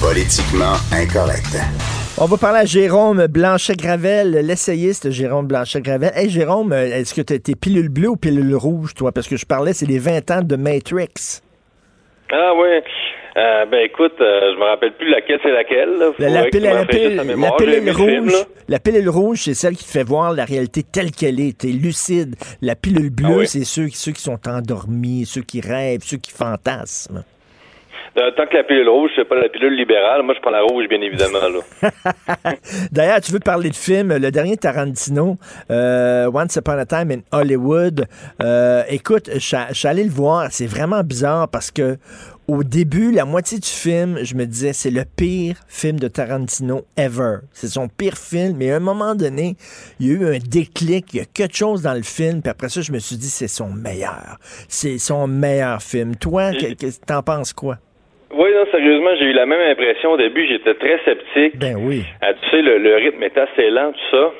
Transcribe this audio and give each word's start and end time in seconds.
Politiquement 0.00 0.80
incorrect. 0.96 1.60
On 2.16 2.24
va 2.24 2.38
parler 2.38 2.60
à 2.60 2.64
Jérôme 2.64 3.26
Blanchet-Gravel, 3.26 4.30
l'essayiste 4.46 5.10
Jérôme 5.10 5.46
Blanchet-Gravel. 5.46 6.10
Hey 6.14 6.30
Jérôme, 6.30 6.72
est-ce 6.72 7.12
que 7.12 7.20
tu 7.20 7.34
été 7.34 7.54
pilule 7.54 7.90
bleue 7.90 8.08
ou 8.08 8.16
pilule 8.16 8.54
rouge, 8.54 8.94
toi? 8.94 9.12
Parce 9.12 9.28
que 9.28 9.36
je 9.36 9.44
parlais, 9.44 9.74
c'est 9.74 9.84
les 9.84 9.98
20 9.98 10.30
ans 10.30 10.42
de 10.42 10.56
Matrix. 10.56 11.42
Ah 12.32 12.52
oui. 12.56 12.80
Euh, 13.36 13.66
ben 13.66 13.80
écoute, 13.84 14.14
euh, 14.22 14.54
je 14.54 14.58
me 14.58 14.64
rappelle 14.64 14.94
plus 14.94 15.10
laquelle 15.10 15.38
c'est 15.42 15.52
laquelle. 15.52 15.90
La, 16.18 16.44
pilule 16.44 17.90
rouge, 17.90 18.46
la 18.68 18.78
pilule 18.78 19.08
rouge, 19.10 19.42
c'est 19.42 19.54
celle 19.54 19.76
qui 19.76 19.84
te 19.84 19.90
fait 19.90 20.02
voir 20.02 20.32
la 20.32 20.46
réalité 20.46 20.82
telle 20.82 21.10
qu'elle 21.10 21.40
est. 21.40 21.58
T'es 21.58 21.68
lucide. 21.68 22.36
La 22.62 22.74
pilule 22.74 23.10
bleue, 23.10 23.42
ah 23.42 23.46
c'est 23.46 23.64
ceux, 23.64 23.88
ceux 23.92 24.12
qui 24.12 24.22
sont 24.22 24.48
endormis, 24.48 25.26
ceux 25.26 25.42
qui 25.42 25.60
rêvent, 25.60 26.02
ceux 26.02 26.16
qui 26.16 26.30
fantasment. 26.30 27.22
Euh, 28.16 28.30
tant 28.36 28.46
que 28.46 28.56
la 28.56 28.64
pilule 28.64 28.88
rouge, 28.88 29.10
c'est 29.14 29.24
pas 29.24 29.36
la 29.36 29.48
pilule 29.48 29.76
libérale, 29.76 30.22
moi 30.22 30.34
je 30.34 30.40
prends 30.40 30.50
la 30.50 30.62
rouge, 30.62 30.88
bien 30.88 31.00
évidemment. 31.00 31.38
D'ailleurs, 32.92 33.20
tu 33.20 33.30
veux 33.30 33.38
parler 33.38 33.70
de 33.70 33.76
film, 33.76 34.16
le 34.16 34.30
dernier 34.30 34.56
Tarantino, 34.56 35.36
euh, 35.70 36.30
Once 36.32 36.56
Upon 36.56 36.72
a 36.72 36.86
Time 36.86 37.10
in 37.12 37.20
Hollywood. 37.30 38.06
Euh, 38.42 38.82
écoute, 38.88 39.30
je 39.32 39.56
suis 39.72 39.88
allé 39.88 40.02
le 40.02 40.10
voir, 40.10 40.48
c'est 40.50 40.66
vraiment 40.66 41.02
bizarre 41.02 41.48
parce 41.48 41.70
que 41.70 41.98
au 42.48 42.64
début, 42.64 43.12
la 43.12 43.24
moitié 43.24 43.60
du 43.60 43.68
film, 43.68 44.18
je 44.22 44.34
me 44.34 44.44
disais, 44.44 44.72
c'est 44.72 44.90
le 44.90 45.04
pire 45.04 45.54
film 45.68 46.00
de 46.00 46.08
Tarantino 46.08 46.84
ever. 46.96 47.36
C'est 47.52 47.68
son 47.68 47.86
pire 47.86 48.18
film, 48.18 48.56
mais 48.56 48.72
à 48.72 48.76
un 48.76 48.80
moment 48.80 49.14
donné, 49.14 49.54
il 50.00 50.08
y 50.08 50.10
a 50.10 50.14
eu 50.14 50.34
un 50.34 50.38
déclic, 50.38 51.14
il 51.14 51.18
y 51.18 51.20
a 51.20 51.26
quelque 51.26 51.56
chose 51.56 51.82
dans 51.82 51.94
le 51.94 52.02
film, 52.02 52.42
puis 52.42 52.50
après 52.50 52.68
ça, 52.68 52.80
je 52.80 52.90
me 52.90 52.98
suis 52.98 53.14
dit, 53.14 53.30
c'est 53.30 53.46
son 53.46 53.68
meilleur. 53.68 54.38
C'est 54.66 54.98
son 54.98 55.28
meilleur 55.28 55.80
film. 55.80 56.16
Toi, 56.16 56.50
t'en 57.06 57.22
penses 57.22 57.52
quoi? 57.52 57.78
Oui, 58.32 58.48
non, 58.54 58.64
sérieusement, 58.70 59.10
j'ai 59.18 59.26
eu 59.26 59.32
la 59.32 59.46
même 59.46 59.60
impression 59.60 60.12
au 60.12 60.16
début. 60.16 60.46
J'étais 60.46 60.74
très 60.74 61.00
sceptique. 61.04 61.58
Ben 61.58 61.76
oui. 61.76 62.04
Euh, 62.22 62.32
tu 62.42 62.50
sais, 62.50 62.62
le, 62.62 62.94
rythme 62.96 63.22
est 63.22 63.36
assez 63.36 63.70
lent, 63.70 63.92
tout 63.92 64.16
ça. 64.16 64.32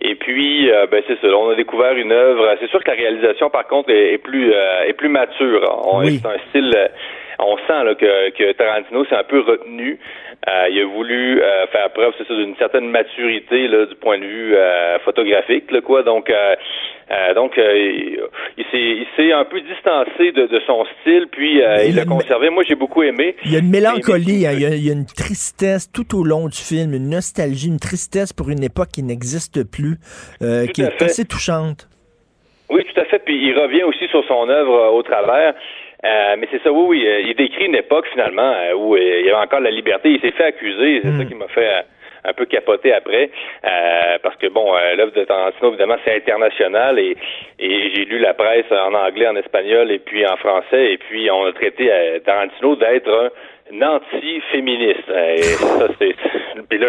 Et 0.00 0.16
puis, 0.16 0.70
euh, 0.70 0.86
ben 0.90 1.02
c'est 1.06 1.20
ça. 1.20 1.28
On 1.28 1.50
a 1.50 1.54
découvert 1.54 1.92
une 1.94 2.12
œuvre. 2.12 2.56
C'est 2.60 2.68
sûr 2.68 2.82
que 2.82 2.90
la 2.90 2.96
réalisation, 2.96 3.50
par 3.50 3.66
contre, 3.68 3.90
est, 3.90 4.18
plus 4.18 4.52
euh, 4.52 4.84
est 4.86 4.92
plus 4.94 5.08
mature. 5.08 5.82
On, 5.86 6.00
oui. 6.00 6.20
C'est 6.20 6.28
un 6.28 6.38
style. 6.50 6.90
On 7.38 7.56
sent 7.58 7.84
là, 7.84 7.94
que, 7.94 8.30
que 8.30 8.52
Tarantino 8.52 9.04
s'est 9.06 9.16
un 9.16 9.24
peu 9.24 9.40
retenu. 9.40 9.98
il 10.70 10.80
a 10.80 10.86
voulu 10.86 11.40
faire 11.72 11.90
preuve, 11.90 12.12
c'est 12.18 12.26
ça, 12.26 12.34
d'une 12.34 12.56
certaine 12.56 12.88
maturité 12.88 13.68
là, 13.68 13.86
du 13.86 13.94
point 13.96 14.18
de 14.18 14.24
vue 14.24 14.56
photographique, 15.04 15.70
là, 15.70 15.80
quoi. 15.80 16.02
Donc, 16.02 16.30
euh, 17.10 17.34
donc, 17.34 17.58
euh, 17.58 18.16
il, 18.56 19.06
s'est 19.16 19.32
un 19.32 19.44
peu 19.44 19.60
distancé 19.60 20.32
de, 20.32 20.48
son 20.66 20.84
style, 21.00 21.26
puis 21.30 21.62
euh, 21.62 21.84
il 21.84 21.96
l'a 21.96 22.04
conservé. 22.04 22.48
Moi, 22.48 22.64
j'ai 22.66 22.74
beaucoup 22.74 23.02
aimé. 23.02 23.36
Il 23.44 23.52
y 23.52 23.56
a 23.56 23.58
une 23.58 23.70
mélancolie, 23.70 24.46
hein. 24.46 24.52
il, 24.54 24.84
y 24.84 24.90
a, 24.90 24.92
une 24.92 25.06
tristesse 25.06 25.90
tout 25.92 26.18
au 26.18 26.24
long 26.24 26.48
du 26.48 26.56
film, 26.56 26.94
une 26.94 27.10
nostalgie, 27.10 27.68
une 27.68 27.80
tristesse 27.80 28.32
pour 28.32 28.48
une 28.48 28.64
époque 28.64 28.88
qui 28.94 29.02
n'existe 29.02 29.64
plus, 29.70 29.98
qui 30.40 30.82
est 30.82 31.02
assez 31.02 31.24
touchante. 31.24 31.88
Oui, 32.70 32.82
tout 32.84 33.00
à 33.00 33.04
fait. 33.04 33.18
Puis 33.18 33.36
il 33.36 33.58
revient 33.58 33.82
aussi 33.82 34.08
sur 34.08 34.24
son 34.26 34.48
œuvre 34.48 34.94
au 34.94 35.02
travers. 35.02 35.54
Mais 36.04 36.48
c'est 36.50 36.62
ça, 36.62 36.70
oui, 36.70 36.84
oui. 36.88 37.24
Il 37.26 37.34
décrit 37.34 37.66
une 37.66 37.74
époque 37.74 38.06
finalement 38.12 38.54
où 38.76 38.96
il 38.96 39.24
y 39.24 39.30
avait 39.30 39.44
encore 39.44 39.60
la 39.60 39.70
liberté. 39.70 40.10
Il 40.10 40.20
s'est 40.20 40.32
fait 40.32 40.44
accuser. 40.44 41.00
C'est 41.02 41.10
ça 41.10 41.24
hmm. 41.24 41.28
qui 41.28 41.34
m'a 41.34 41.48
fait 41.48 41.84
un 42.24 42.32
peu 42.32 42.46
capoté 42.46 42.92
après, 42.92 43.30
euh, 43.64 44.18
parce 44.22 44.36
que 44.36 44.46
bon, 44.46 44.74
euh, 44.74 44.96
l'œuvre 44.96 45.12
de 45.12 45.24
Tarantino, 45.24 45.68
évidemment, 45.68 45.96
c'est 46.04 46.16
international 46.16 46.98
et, 46.98 47.16
et 47.58 47.90
j'ai 47.94 48.04
lu 48.06 48.18
la 48.18 48.32
presse 48.32 48.70
en 48.70 48.94
anglais, 48.94 49.28
en 49.28 49.36
espagnol 49.36 49.90
et 49.90 49.98
puis 49.98 50.26
en 50.26 50.36
français, 50.36 50.92
et 50.92 50.98
puis 50.98 51.30
on 51.30 51.44
a 51.44 51.52
traité 51.52 51.92
euh, 51.92 52.18
Tarantino 52.20 52.76
d'être 52.76 53.32
un 53.72 53.82
anti-féministe. 53.82 55.08
Et 55.08 55.42
ça, 55.42 55.88
c'est. 55.98 56.14
Puis 56.68 56.78
là, 56.78 56.88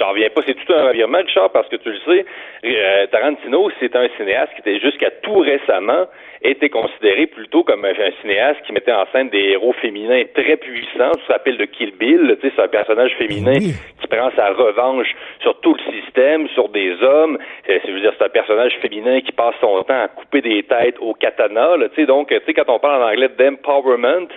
j'en 0.00 0.10
reviens 0.10 0.30
pas. 0.30 0.40
C'est 0.46 0.54
tout 0.54 0.72
un 0.72 0.88
revirement, 0.88 1.18
Richard, 1.18 1.50
parce 1.52 1.68
que 1.68 1.76
tu 1.76 1.90
le 1.90 1.98
sais, 2.06 3.06
Tarantino, 3.12 3.70
c'est 3.78 3.94
un 3.94 4.08
cinéaste 4.16 4.52
qui 4.54 4.60
était 4.60 4.80
jusqu'à 4.80 5.10
tout 5.22 5.38
récemment 5.38 6.06
était 6.42 6.70
considéré 6.70 7.26
plutôt 7.26 7.64
comme 7.64 7.84
un, 7.84 7.92
cinéaste 8.22 8.60
qui 8.66 8.72
mettait 8.72 8.92
en 8.92 9.04
scène 9.12 9.28
des 9.28 9.50
héros 9.50 9.74
féminins 9.74 10.22
très 10.34 10.56
puissants. 10.56 11.12
Ça 11.26 11.34
s'appelle 11.34 11.58
de 11.58 11.66
Kill 11.66 11.92
Bill? 11.98 12.36
Tu 12.40 12.48
sais, 12.48 12.52
c'est 12.56 12.62
un 12.62 12.68
personnage 12.68 13.12
féminin 13.18 13.58
qui 14.00 14.06
prend 14.06 14.30
sa 14.34 14.50
revanche 14.50 15.14
sur 15.40 15.60
tout 15.60 15.74
le 15.74 16.00
système, 16.00 16.48
sur 16.48 16.68
des 16.70 16.92
hommes. 17.02 17.38
Euh, 17.68 17.78
je 17.86 17.92
veux 17.92 18.00
dire, 18.00 18.12
c'est 18.18 18.24
un 18.24 18.30
personnage 18.30 18.72
féminin 18.80 19.20
qui 19.20 19.32
passe 19.32 19.54
son 19.60 19.82
temps 19.82 20.02
à 20.02 20.08
couper 20.08 20.40
des 20.40 20.62
têtes 20.62 20.96
au 21.00 21.12
katana. 21.14 21.72
Tu 21.94 22.00
sais, 22.00 22.06
donc, 22.06 22.28
tu 22.28 22.40
sais, 22.46 22.54
quand 22.54 22.68
on 22.68 22.78
parle 22.78 23.02
en 23.02 23.08
anglais 23.08 23.28
d'empowerment, 23.38 24.28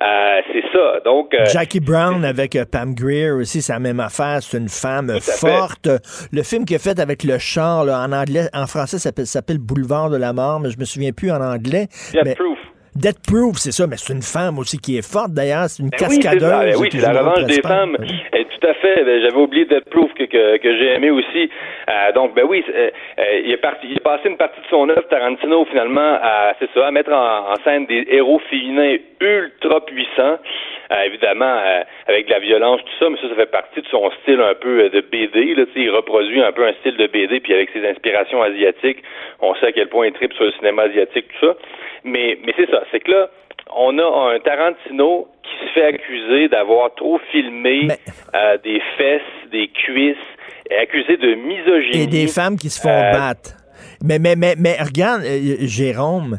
euh, 0.00 0.40
c'est 0.52 0.62
ça. 0.72 1.00
Donc, 1.04 1.34
euh, 1.34 1.44
Jackie 1.46 1.80
Brown 1.80 2.24
avec 2.24 2.58
Pam 2.70 2.94
Greer 2.94 3.30
aussi, 3.30 3.62
c'est 3.62 3.72
la 3.72 3.78
même 3.78 4.00
affaire. 4.00 4.42
C'est 4.42 4.58
une 4.58 4.68
femme 4.68 5.12
forte. 5.20 5.88
Le 6.32 6.42
film 6.42 6.64
qu'il 6.64 6.76
a 6.76 6.78
fait 6.78 6.98
avec 6.98 7.22
le 7.24 7.38
char, 7.38 7.84
là, 7.84 8.00
en 8.00 8.12
anglais, 8.12 8.48
en 8.52 8.66
français, 8.66 8.98
ça 8.98 9.10
s'appelle 9.24 9.58
Boulevard 9.58 10.10
de 10.10 10.16
la 10.16 10.32
mort, 10.32 10.60
mais 10.60 10.70
je 10.70 10.78
me 10.78 10.84
souviens 10.84 11.12
plus 11.12 11.30
en 11.30 11.40
anglais. 11.40 11.88
Proof. 12.12 12.58
Death 12.96 13.18
Proof, 13.26 13.56
c'est 13.58 13.72
ça, 13.72 13.86
mais 13.88 13.96
c'est 13.96 14.12
une 14.12 14.22
femme 14.22 14.58
aussi 14.58 14.78
qui 14.78 14.96
est 14.96 15.02
forte 15.02 15.32
d'ailleurs, 15.32 15.66
c'est 15.66 15.82
une 15.82 15.90
ben 15.90 15.98
cascadeuse. 15.98 16.78
Oui, 16.78 16.88
c'est 16.92 17.00
la 17.00 17.18
revanche 17.20 17.44
des 17.44 17.60
femmes. 17.60 17.96
tout 17.98 18.66
à 18.66 18.74
fait. 18.74 19.04
Ben, 19.04 19.20
j'avais 19.20 19.40
oublié 19.40 19.64
Death 19.64 19.90
Proof 19.90 20.12
que, 20.14 20.24
que, 20.24 20.78
j'ai 20.78 20.94
aimé 20.94 21.10
aussi. 21.10 21.50
Euh, 21.90 22.12
donc, 22.12 22.34
ben 22.34 22.44
oui, 22.48 22.64
euh, 22.68 22.90
euh, 23.18 23.40
il, 23.44 23.50
est 23.50 23.56
parti, 23.56 23.88
il 23.90 23.96
a 23.96 24.00
passé 24.00 24.28
une 24.28 24.36
partie 24.36 24.60
de 24.60 24.66
son 24.70 24.88
œuvre, 24.88 25.08
Tarantino, 25.10 25.64
finalement, 25.66 26.18
à, 26.22 26.54
c'est 26.60 26.70
ça, 26.72 26.86
à 26.86 26.90
mettre 26.92 27.12
en, 27.12 27.54
scène 27.64 27.86
des 27.86 28.06
héros 28.10 28.40
féminins 28.48 28.96
ultra 29.20 29.84
puissants. 29.84 30.38
Évidemment, 31.04 31.58
avec 32.06 32.26
de 32.26 32.30
la 32.30 32.38
violence, 32.40 32.80
tout 32.84 33.04
ça, 33.04 33.10
mais 33.10 33.16
ça, 33.16 33.28
ça 33.28 33.34
fait 33.34 33.50
partie 33.50 33.80
de 33.80 33.86
son 33.88 34.10
style 34.22 34.40
un 34.40 34.54
peu 34.54 34.88
de 34.88 35.00
BD. 35.00 35.54
Là, 35.54 35.64
il 35.74 35.90
reproduit 35.90 36.42
un 36.42 36.52
peu 36.52 36.66
un 36.66 36.72
style 36.80 36.96
de 36.96 37.06
BD, 37.06 37.40
puis 37.40 37.54
avec 37.54 37.70
ses 37.72 37.86
inspirations 37.86 38.42
asiatiques, 38.42 39.02
on 39.40 39.54
sait 39.56 39.66
à 39.66 39.72
quel 39.72 39.88
point 39.88 40.06
il 40.06 40.12
tripe 40.12 40.32
sur 40.34 40.44
le 40.44 40.52
cinéma 40.52 40.82
asiatique, 40.82 41.26
tout 41.28 41.46
ça. 41.46 41.56
Mais, 42.04 42.38
mais 42.44 42.52
c'est 42.56 42.70
ça, 42.70 42.82
c'est 42.92 43.00
que 43.00 43.10
là, 43.10 43.30
on 43.76 43.98
a 43.98 44.34
un 44.34 44.38
Tarantino 44.40 45.28
qui 45.42 45.66
se 45.66 45.72
fait 45.72 45.84
accuser 45.86 46.48
d'avoir 46.48 46.94
trop 46.94 47.18
filmé 47.32 47.88
euh, 48.34 48.58
des 48.62 48.80
fesses, 48.96 49.50
des 49.50 49.68
cuisses, 49.68 50.16
et 50.70 50.76
accusé 50.76 51.16
de 51.16 51.34
misogynie. 51.34 52.04
Et 52.04 52.06
des 52.06 52.28
femmes 52.28 52.56
qui 52.56 52.70
se 52.70 52.80
font 52.80 52.88
euh, 52.88 53.12
battre. 53.12 53.56
Mais, 54.02 54.18
mais, 54.18 54.36
mais, 54.36 54.54
mais 54.58 54.76
regarde, 54.80 55.22
euh, 55.24 55.56
Jérôme, 55.60 56.38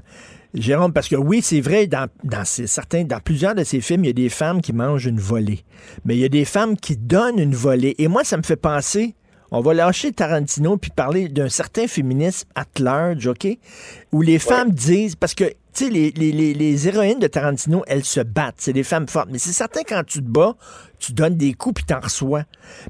Jérôme, 0.56 0.94
parce 0.94 1.08
que 1.08 1.16
oui, 1.16 1.42
c'est 1.42 1.62
vrai, 1.62 1.88
dans, 1.88 2.08
dans 2.24 2.46
certains, 2.46 3.04
dans 3.04 3.20
plusieurs 3.20 3.56
de 3.56 3.64
ces 3.64 3.82
films, 3.82 4.06
il 4.06 4.08
y 4.08 4.12
a 4.12 4.14
des 4.14 4.30
femmes 4.30 4.62
qui 4.62 4.74
mangent 4.74 5.06
une 5.06 5.20
volée. 5.20 5.64
Mais 6.06 6.16
il 6.16 6.20
y 6.20 6.26
a 6.26 6.30
des 6.30 6.46
femmes 6.46 6.78
qui 6.78 6.98
donnent 6.98 7.40
une 7.40 7.56
volée. 7.56 7.96
Et 7.98 8.08
moi, 8.08 8.24
ça 8.24 8.38
me 8.38 8.44
fait 8.44 8.56
penser 8.56 9.16
on 9.52 9.62
va 9.62 9.74
lâcher 9.74 10.12
Tarantino 10.12 10.76
puis 10.78 10.92
parler 10.92 11.30
d'un 11.30 11.50
certain 11.50 11.88
féminisme 11.88 12.50
at 12.56 12.66
large, 12.80 13.28
OK? 13.28 13.48
Où 14.12 14.22
les 14.22 14.40
femmes 14.40 14.72
disent, 14.72 15.16
parce 15.16 15.34
que, 15.34 15.46
tu 15.76 15.90
les, 15.90 16.88
héroïnes 16.88 17.20
de 17.20 17.28
Tarantino, 17.28 17.84
elles 17.88 18.06
se 18.06 18.22
battent. 18.22 18.56
C'est 18.60 18.74
des 18.74 18.84
femmes 18.84 19.08
fortes. 19.08 19.28
Mais 19.30 19.40
c'est 19.40 19.52
certain, 19.52 19.82
quand 19.88 20.04
tu 20.06 20.20
te 20.20 20.28
bats, 20.28 20.56
tu 21.00 21.12
donnes 21.12 21.36
des 21.36 21.54
coups 21.54 21.76
puis 21.76 21.86
t'en 21.86 22.00
reçois. 22.00 22.44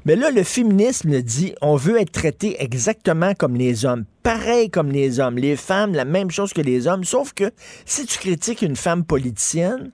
Mais 0.04 0.14
là, 0.14 0.30
le 0.30 0.44
féminisme 0.44 1.20
dit, 1.20 1.54
on 1.60 1.74
veut 1.74 2.00
être 2.00 2.12
traité 2.12 2.62
exactement 2.62 3.34
comme 3.34 3.56
les 3.56 3.84
hommes. 3.84 4.04
Pareil 4.22 4.70
comme 4.70 4.90
les 4.90 5.18
hommes. 5.18 5.36
Les 5.36 5.56
femmes, 5.56 5.94
la 5.94 6.04
même 6.04 6.30
chose 6.30 6.52
que 6.52 6.62
les 6.62 6.86
hommes. 6.86 7.02
Sauf 7.02 7.32
que 7.32 7.50
si 7.84 8.06
tu 8.06 8.18
critiques 8.18 8.62
une 8.62 8.76
femme 8.76 9.04
politicienne, 9.04 9.90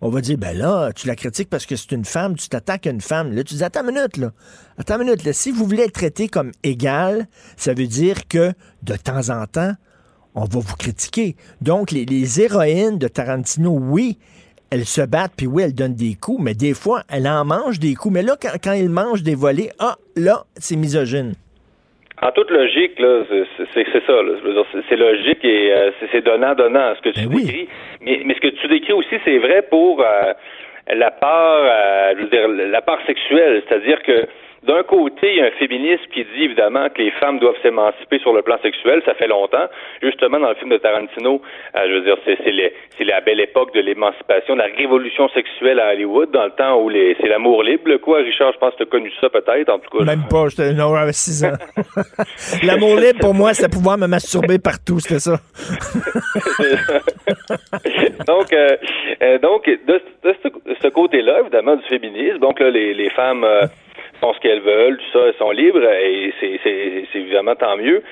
on 0.00 0.08
va 0.08 0.22
dire, 0.22 0.38
ben 0.38 0.56
là, 0.56 0.92
tu 0.94 1.06
la 1.06 1.16
critiques 1.16 1.50
parce 1.50 1.66
que 1.66 1.76
c'est 1.76 1.92
une 1.92 2.06
femme, 2.06 2.34
tu 2.36 2.48
t'attaques 2.48 2.86
à 2.86 2.90
une 2.90 3.02
femme. 3.02 3.32
Là, 3.34 3.44
tu 3.44 3.54
dis, 3.54 3.62
attends 3.62 3.86
une 3.86 3.94
minute, 3.94 4.16
là. 4.16 4.32
Attends 4.78 4.98
une 4.98 5.04
minute. 5.04 5.30
Si 5.32 5.50
vous 5.50 5.66
voulez 5.66 5.82
être 5.82 5.92
traité 5.92 6.28
comme 6.28 6.52
égal, 6.62 7.28
ça 7.58 7.74
veut 7.74 7.86
dire 7.86 8.26
que, 8.26 8.54
de 8.82 8.96
temps 8.96 9.28
en 9.28 9.46
temps, 9.46 9.74
on 10.34 10.40
va 10.40 10.60
vous 10.60 10.76
critiquer. 10.76 11.34
Donc, 11.60 11.90
les, 11.90 12.40
héroïnes 12.40 12.98
de 12.98 13.08
Tarantino, 13.08 13.70
oui, 13.70 14.18
elles 14.70 14.84
se 14.84 15.02
battent, 15.02 15.32
puis 15.36 15.46
oui, 15.46 15.64
elles 15.64 15.74
donnent 15.74 15.96
des 15.96 16.14
coups, 16.20 16.42
mais 16.42 16.54
des 16.54 16.74
fois, 16.74 17.02
elles 17.12 17.26
en 17.26 17.44
mangent 17.44 17.80
des 17.80 17.94
coups. 17.94 18.14
Mais 18.14 18.22
là, 18.22 18.36
quand, 18.40 18.50
quand 18.62 18.72
ils 18.72 18.90
mangent 18.90 19.22
des 19.22 19.34
volets, 19.34 19.70
ah, 19.78 19.96
là, 20.16 20.44
c'est 20.56 20.76
misogyne. 20.76 21.34
En 22.22 22.32
toute 22.32 22.50
logique, 22.50 22.98
là, 22.98 23.22
c'est 23.30 23.84
ça. 24.06 24.14
C'est 24.88 24.96
logique 24.96 25.42
et 25.42 25.72
euh, 25.72 25.90
c'est 26.12 26.22
donnant-donnant 26.22 26.94
ce 26.96 27.00
que 27.00 27.08
tu 27.08 27.26
ben 27.26 27.34
décris. 27.34 27.68
Mais, 28.02 28.20
mais 28.26 28.34
ce 28.34 28.40
que 28.40 28.48
tu 28.48 28.68
décris 28.68 28.92
aussi, 28.92 29.16
c'est 29.24 29.38
vrai 29.38 29.62
pour 29.62 30.02
euh, 30.02 30.34
la 30.94 31.10
part, 31.12 31.62
euh, 31.62 32.12
je 32.16 32.22
veux 32.22 32.28
dire, 32.28 32.48
la 32.48 32.82
part 32.82 32.98
sexuelle. 33.06 33.62
C'est-à-dire 33.66 34.02
que 34.02 34.26
d'un 34.62 34.82
côté, 34.82 35.32
il 35.32 35.38
y 35.38 35.40
a 35.40 35.46
un 35.46 35.50
féminisme 35.52 36.04
qui 36.12 36.22
dit 36.22 36.44
évidemment 36.44 36.88
que 36.90 37.00
les 37.00 37.10
femmes 37.12 37.38
doivent 37.38 37.56
s'émanciper 37.62 38.18
sur 38.18 38.34
le 38.34 38.42
plan 38.42 38.58
sexuel, 38.62 39.00
ça 39.06 39.14
fait 39.14 39.26
longtemps. 39.26 39.66
Justement, 40.02 40.38
dans 40.38 40.50
le 40.50 40.54
film 40.56 40.68
de 40.68 40.76
Tarantino, 40.76 41.40
euh, 41.76 41.88
je 41.88 41.94
veux 41.94 42.02
dire, 42.02 42.16
c'est, 42.26 43.04
la 43.04 43.22
belle 43.22 43.40
époque 43.40 43.72
de 43.74 43.80
l'émancipation, 43.80 44.54
de 44.54 44.60
la 44.60 44.68
révolution 44.76 45.30
sexuelle 45.30 45.80
à 45.80 45.92
Hollywood, 45.92 46.30
dans 46.30 46.44
le 46.44 46.50
temps 46.50 46.78
où 46.78 46.90
les, 46.90 47.16
c'est 47.20 47.28
l'amour 47.28 47.62
libre, 47.62 47.96
quoi. 47.96 48.18
Richard, 48.18 48.52
je 48.52 48.58
pense 48.58 48.72
que 48.72 48.78
tu 48.78 48.82
as 48.82 48.86
connu 48.86 49.10
ça 49.18 49.30
peut-être, 49.30 49.70
en 49.70 49.78
tout 49.78 49.96
cas. 49.96 50.04
Même 50.04 50.24
pas, 50.28 50.48
j'étais 50.48 50.74
non, 50.74 50.94
j'avais 50.94 51.12
6 51.12 51.44
ans. 51.46 51.52
l'amour 52.62 52.96
libre, 52.96 53.18
pour 53.18 53.32
moi, 53.32 53.54
c'est 53.54 53.72
pouvoir 53.72 53.96
me 53.96 54.06
masturber 54.06 54.58
partout, 54.58 55.00
c'était 55.00 55.20
ça. 55.20 55.38
donc, 58.26 58.52
euh, 58.52 58.76
euh, 59.22 59.38
donc, 59.38 59.64
de, 59.64 60.02
ce, 60.82 60.88
côté-là, 60.88 61.40
évidemment, 61.40 61.76
du 61.76 61.84
féminisme, 61.84 62.38
donc 62.38 62.60
là, 62.60 62.68
les, 62.68 62.92
les 62.92 63.08
femmes 63.08 63.46
font 64.20 64.32
ce 64.34 64.40
qu'elles 64.40 64.60
veulent, 64.60 64.98
tout 64.98 65.18
ça, 65.18 65.26
elles 65.26 65.34
sont 65.34 65.50
libres, 65.50 65.82
et 65.82 66.32
c'est 66.40 67.18
évidemment 67.18 67.54
tant 67.54 67.76
mieux. 67.76 68.02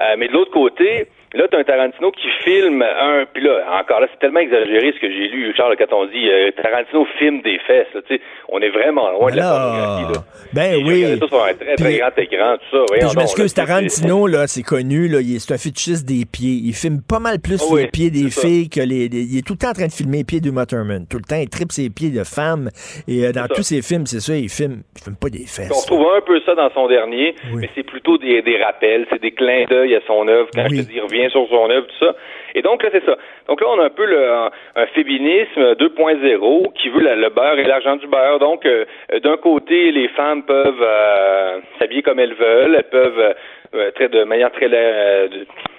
Euh, 0.00 0.14
mais 0.18 0.28
de 0.28 0.32
l'autre 0.32 0.50
côté, 0.50 1.08
Là, 1.34 1.48
tu 1.48 1.56
as 1.56 1.60
un 1.60 1.64
Tarantino 1.64 2.10
qui 2.10 2.28
filme 2.44 2.82
un. 2.82 3.24
Puis 3.32 3.42
là, 3.42 3.80
encore 3.80 4.00
là, 4.00 4.06
c'est 4.12 4.18
tellement 4.18 4.40
exagéré 4.40 4.92
ce 4.92 5.00
que 5.00 5.10
j'ai 5.10 5.28
lu, 5.28 5.54
Charles, 5.56 5.76
quand 5.78 5.96
on 5.96 6.04
dit 6.04 6.28
euh, 6.28 6.50
Tarantino 6.62 7.06
filme 7.18 7.40
des 7.40 7.58
fesses. 7.60 7.86
Là, 7.94 8.02
on 8.50 8.60
est 8.60 8.68
vraiment 8.68 9.10
loin 9.12 9.30
de 9.30 9.36
la 9.36 9.42
pornographie. 9.42 10.12
Là. 10.12 10.24
Ben 10.52 10.84
oui. 10.84 11.18
Ça 11.18 11.28
sur 11.28 11.42
un 11.42 11.54
très, 11.54 11.76
très 11.76 11.98
grand 11.98 12.18
écran, 12.18 12.56
tout 12.58 12.86
ça. 12.86 13.08
je 13.08 13.16
m'excuse, 13.16 13.54
Tarantino, 13.54 14.26
là, 14.26 14.46
c'est 14.46 14.62
connu, 14.62 15.08
là, 15.08 15.20
c'est 15.38 15.54
un 15.54 15.58
fétichiste 15.58 16.06
des 16.06 16.26
pieds. 16.26 16.60
Il 16.64 16.74
filme 16.74 17.00
pas 17.00 17.18
mal 17.18 17.40
plus 17.40 17.62
ah 17.62 17.76
les 17.76 17.86
pieds 17.86 18.10
des 18.10 18.28
filles 18.28 18.68
que 18.68 18.80
les, 18.80 19.06
Il 19.06 19.38
est 19.38 19.46
tout 19.46 19.54
le 19.54 19.58
temps 19.58 19.70
en 19.70 19.74
train 19.74 19.86
de 19.86 19.92
filmer 19.92 20.18
les 20.18 20.24
pieds 20.24 20.40
du 20.40 20.52
Mutterman. 20.52 21.06
Tout 21.08 21.16
le 21.16 21.24
temps, 21.24 21.40
il 21.40 21.48
tripe 21.48 21.72
ses 21.72 21.88
pieds 21.88 22.10
de 22.10 22.24
femmes. 22.24 22.68
Et 23.08 23.24
euh, 23.24 23.32
dans 23.32 23.46
tous 23.48 23.62
ses 23.62 23.80
films, 23.80 24.04
c'est 24.04 24.20
ça, 24.20 24.36
il 24.36 24.50
filme, 24.50 24.82
il 24.96 25.02
filme 25.02 25.16
pas 25.16 25.30
des 25.30 25.46
fesses. 25.46 25.72
On 25.72 25.80
retrouve 25.80 26.12
un 26.14 26.20
peu 26.20 26.38
ça 26.44 26.54
dans 26.54 26.70
son 26.74 26.88
dernier, 26.88 27.34
mais 27.54 27.70
c'est 27.74 27.84
plutôt 27.84 28.18
des, 28.18 28.42
des 28.42 28.62
rappels, 28.62 29.06
c'est 29.10 29.22
des 29.22 29.32
clins 29.32 29.64
d'œil 29.70 29.81
à 29.94 30.00
son 30.06 30.26
œuvre. 30.28 30.48
Quand 30.54 30.64
je 30.68 30.82
te 30.82 30.88
dis, 30.88 31.00
revient 31.00 31.30
sur 31.30 31.46
son 31.48 31.70
œuvre, 31.70 31.86
tout 31.86 32.04
ça. 32.04 32.14
Et 32.54 32.62
donc 32.62 32.82
là, 32.82 32.90
c'est 32.92 33.04
ça. 33.04 33.16
Donc 33.48 33.60
là, 33.60 33.66
on 33.70 33.80
a 33.80 33.84
un 33.84 33.90
peu 33.90 34.04
le, 34.04 34.30
un, 34.76 34.86
féminisme 34.94 35.74
2.0 35.74 36.72
qui 36.74 36.88
veut 36.88 37.00
le 37.00 37.28
beurre 37.30 37.58
et 37.58 37.64
l'argent 37.64 37.96
du 37.96 38.06
beurre. 38.06 38.38
Donc, 38.38 38.64
euh, 38.66 38.84
d'un 39.22 39.36
côté, 39.36 39.90
les 39.92 40.08
femmes 40.08 40.42
peuvent 40.44 40.82
euh, 40.82 41.60
s'habiller 41.78 42.02
comme 42.02 42.18
elles 42.18 42.34
veulent, 42.34 42.74
elles 42.74 42.90
peuvent 42.90 43.34
euh, 43.74 43.90
très, 43.92 44.08
de 44.08 44.24
manière 44.24 44.52
très, 44.52 44.68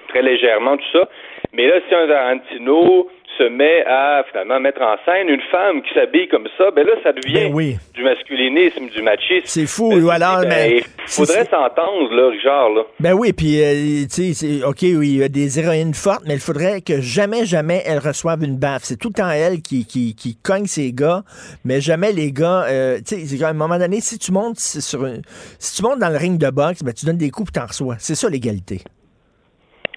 très 0.10 0.22
légèrement, 0.22 0.78
tout 0.78 0.92
ça. 0.92 1.08
Mais 1.54 1.68
là, 1.68 1.76
si 1.88 1.94
un 1.94 2.08
Tarantino 2.08 3.08
se 3.38 3.44
met 3.44 3.84
à 3.86 4.24
finalement 4.30 4.60
mettre 4.60 4.82
en 4.82 4.96
scène 5.06 5.28
une 5.30 5.42
femme 5.52 5.82
qui 5.82 5.94
s'habille 5.94 6.28
comme 6.28 6.48
ça, 6.58 6.72
ben 6.72 6.86
là, 6.86 6.94
ça 7.04 7.14
devient 7.14 7.52
ben 7.52 7.78
du 7.94 8.04
masculinisme, 8.04 8.88
du 8.90 9.02
machisme. 9.02 9.46
C'est 9.46 9.68
fou, 9.68 9.90
ben, 9.90 10.10
alors, 10.10 10.42
ben, 10.42 10.50
mais. 10.50 10.84
faudrait 11.08 11.46
s'entendre, 11.46 12.14
là, 12.14 12.30
Richard, 12.30 12.70
là. 12.70 12.84
Ben 13.00 13.14
oui, 13.14 13.34
puis, 13.34 13.62
euh, 13.62 14.06
tu 14.12 14.34
sais, 14.34 14.64
OK, 14.64 14.80
oui, 14.82 15.10
il 15.10 15.18
y 15.18 15.24
a 15.24 15.30
des 15.30 15.60
héroïnes 15.60 15.94
fortes, 15.94 16.24
mais 16.28 16.36
il 16.36 16.40
faudrait 16.40 16.82
que 16.82 17.02
jamais, 17.02 17.46
jamais 17.46 17.82
elles 17.86 18.00
reçoivent 18.00 18.44
une 18.44 18.58
baffe. 18.58 18.84
C'est 18.84 18.98
tout 18.98 19.10
le 19.10 19.16
temps 19.16 19.30
elle 19.30 19.62
qui, 19.62 19.86
qui, 19.86 20.16
qui 20.16 20.36
cogne 20.36 20.66
ses 20.66 20.92
gars, 20.92 21.22
mais 21.66 21.82
jamais 21.82 22.12
les 22.12 22.32
gars, 22.32 22.66
euh, 22.68 23.00
tu 23.08 23.26
sais, 23.26 23.44
à 23.44 23.50
un 23.50 23.54
moment 23.54 23.78
donné, 23.78 24.00
si 24.00 24.18
tu 24.18 24.32
montes 24.32 24.60
sur 24.60 25.08
si 25.60 25.76
tu 25.76 25.84
montes 25.84 26.00
dans 26.00 26.10
le 26.10 26.18
ring 26.18 26.40
de 26.40 26.50
boxe, 26.50 26.84
ben 26.84 26.94
tu 26.94 27.06
donnes 27.06 27.18
des 27.18 27.30
coups 27.30 27.50
et 27.50 27.60
t'en 27.60 27.66
reçois. 27.66 27.96
C'est 28.00 28.16
ça, 28.16 28.30
l'égalité. 28.30 28.80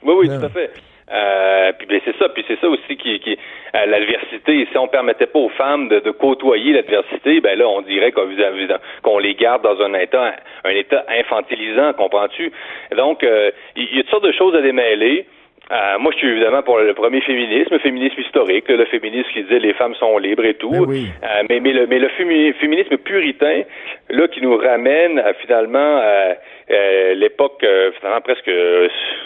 Oui, 0.02 0.14
oui, 0.18 0.28
tout 0.28 0.44
à 0.44 0.48
fait. 0.48 0.70
Euh, 1.12 1.72
puis 1.78 1.86
ben, 1.86 2.00
c'est 2.04 2.16
ça, 2.18 2.28
puis 2.28 2.44
c'est 2.48 2.58
ça 2.60 2.68
aussi 2.68 2.96
qui, 2.96 3.20
qui 3.20 3.38
euh, 3.74 3.86
l'adversité. 3.86 4.66
Si 4.70 4.78
on 4.78 4.88
permettait 4.88 5.26
pas 5.26 5.38
aux 5.38 5.50
femmes 5.50 5.88
de, 5.88 6.00
de 6.00 6.10
côtoyer 6.10 6.72
l'adversité, 6.72 7.40
ben 7.40 7.56
là, 7.56 7.68
on 7.68 7.82
dirait 7.82 8.12
qu'on 8.12 9.18
les 9.18 9.34
garde 9.34 9.62
dans 9.62 9.80
un 9.82 9.94
état, 9.94 10.34
un 10.64 10.70
état 10.70 11.04
infantilisant, 11.08 11.92
comprends-tu? 11.92 12.50
Donc, 12.96 13.22
euh, 13.22 13.52
il 13.76 13.96
y 13.96 14.00
a 14.00 14.02
toutes 14.02 14.10
sortes 14.10 14.24
de 14.24 14.32
choses 14.32 14.56
à 14.56 14.62
démêler. 14.62 15.26
Euh, 15.72 15.98
moi, 15.98 16.12
je 16.12 16.18
suis 16.18 16.28
évidemment 16.28 16.62
pour 16.62 16.78
le 16.78 16.94
premier 16.94 17.20
féminisme, 17.22 17.72
le 17.72 17.80
féminisme 17.80 18.20
historique, 18.20 18.68
le 18.68 18.84
féminisme 18.84 19.28
qui 19.32 19.42
disait 19.42 19.58
les 19.58 19.74
femmes 19.74 19.94
sont 19.96 20.16
libres 20.18 20.44
et 20.44 20.54
tout. 20.54 20.70
Ben 20.70 20.84
oui. 20.86 21.08
euh, 21.24 21.42
mais, 21.48 21.58
mais, 21.58 21.72
le, 21.72 21.86
mais 21.88 21.98
le 21.98 22.08
féminisme 22.08 22.96
puritain, 22.98 23.62
là, 24.10 24.28
qui 24.28 24.40
nous 24.42 24.56
ramène 24.56 25.18
à, 25.18 25.34
finalement 25.34 26.00
euh, 26.00 27.14
l'époque, 27.14 27.62
euh, 27.64 27.90
finalement 27.98 28.20
presque, 28.20 28.50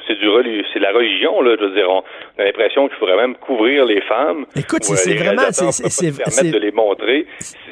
c'est 0.06 0.19
du 0.19 0.28
c'est 0.72 0.78
la 0.78 0.92
religion, 0.92 1.42
là. 1.42 1.56
Je 1.58 1.64
veux 1.64 1.75
dire, 1.75 1.90
on, 1.90 2.02
a 2.40 2.44
l'impression 2.44 2.88
qu'il 2.88 2.96
faudrait 2.98 3.16
même 3.16 3.34
couvrir 3.37 3.84
les 3.84 4.00
femmes. 4.02 4.46
Écoute, 4.56 4.84
c'est 4.84 5.14
vraiment, 5.14 5.50
c'est 5.50 6.16
permettre 6.16 6.52
de 6.52 6.58
les 6.58 6.72
montrer. 6.72 7.26